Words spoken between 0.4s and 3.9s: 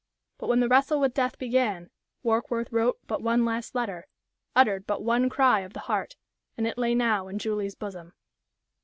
when the wrestle with death began, Warkworth wrote but one last